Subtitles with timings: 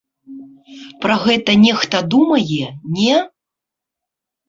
[1.03, 2.61] Пра гэта нехта думае,
[2.99, 3.15] не?